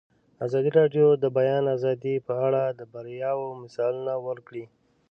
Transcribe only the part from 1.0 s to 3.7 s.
د د بیان آزادي په اړه د بریاوو